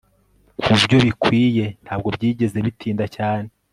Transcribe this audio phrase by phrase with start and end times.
[0.61, 3.49] kubyo bikwiye ntabwo byigeze bitinda cyane